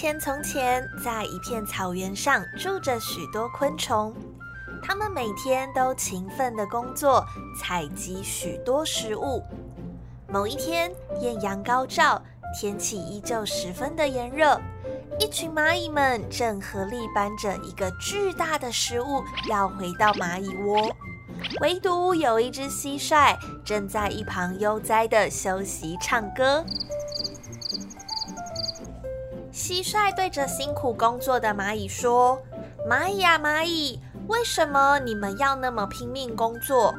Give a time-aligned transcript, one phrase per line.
[0.00, 4.14] 前，从前，在一片草原上住着许多昆虫，
[4.82, 7.22] 它们每天都勤奋的工作，
[7.54, 9.44] 采集许多食物。
[10.26, 10.90] 某一天，
[11.20, 12.22] 艳阳高照，
[12.58, 14.58] 天气依旧十分的炎热，
[15.18, 20.96] 一群蚂蚁们正合力搬着一个巨大的食物要回到蚂蚁窝，
[21.60, 26.64] 唯独有一只蟋蟀正在一旁悠哉的休息唱歌。
[29.70, 32.42] 蟋蟀对着辛苦工作的蚂蚁说
[32.90, 36.92] ：“蚂蚁呀，蚂蚁，为什么你们要那么拼命工作？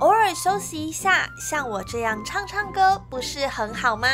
[0.00, 4.06] 偶尔休息一下，像我这样唱唱歌，不是很好吗？”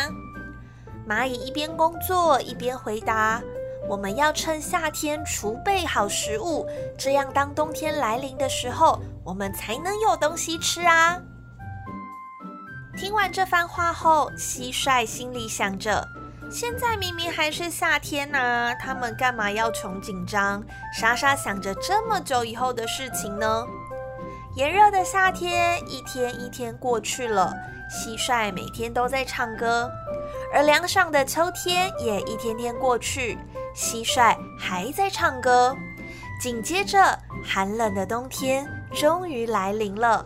[1.08, 3.42] 蚂蚁一边工作一边回答
[3.90, 11.20] ：“我们要趁夏天储备好食物，这样当冬天来临的时候，我们才能有东西吃啊！”
[12.96, 16.06] 听完这番话后，蟋蟀心里想着。
[16.50, 23.66] 现在明明还是夏天呐，他们干嘛要穷紧张，傻傻想着这么久以后的事情呢？
[24.54, 27.52] 炎热的夏天一天一天过去了，
[27.90, 29.88] 蟋蟀每天都在唱歌；
[30.54, 33.36] 而凉爽的秋天也一天天过去，
[33.74, 35.76] 蟋蟀还在唱歌。
[36.40, 40.24] 紧接着，寒冷的冬天终于来临了。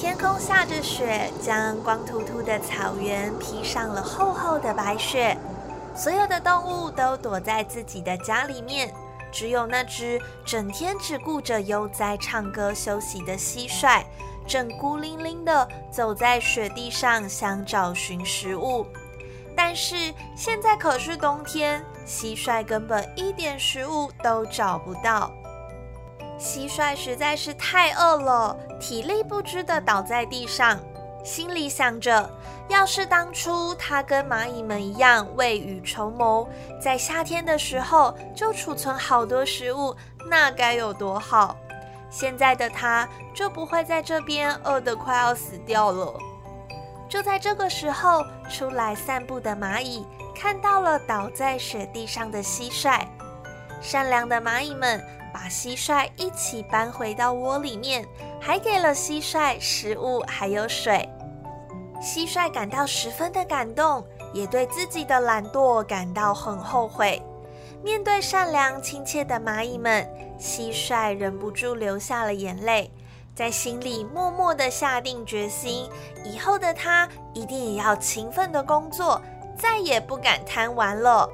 [0.00, 5.36] 天空下着雪，将光秃秃的草原披上了厚厚的白雪。
[5.94, 8.90] 所有的动物都躲在自己的家里面，
[9.30, 14.02] 只有那只整天只顾着悠哉唱歌休息的蟋蟀，
[14.46, 18.86] 正孤零零地走在雪地上，想找寻食物。
[19.54, 25.30] 但是现在可是冬天，蟋蟀根本一点食物都找不到。
[26.40, 30.80] 蟋蟀实在是太饿了，体力不支的倒在地上，
[31.22, 32.30] 心里想着：
[32.66, 36.48] 要是当初它跟蚂蚁们一样未雨绸缪，
[36.82, 39.94] 在夏天的时候就储存好多食物，
[40.30, 41.54] 那该有多好！
[42.08, 46.18] 现在的它就不会在这边饿得快要死掉了。
[47.06, 53.02] 就在这个时候，出来散步的蚂蚁看到了倒在雪地上的蟋蟀，
[53.82, 55.04] 善良的蚂蚁们。
[55.32, 58.06] 把蟋蟀一起搬回到窝里面，
[58.40, 61.08] 还给了蟋蟀食物还有水。
[62.02, 67.22] 蟋蟀感到十分的感动，也对自己的懒惰感到很后悔。
[67.82, 70.06] 面对善良亲切的蚂蚁们，
[70.38, 72.90] 蟋蟀忍不住流下了眼泪，
[73.34, 75.88] 在心里默默的下定决心：
[76.24, 79.20] 以后的他一定也要勤奋的工作，
[79.56, 81.28] 再也不敢贪玩了。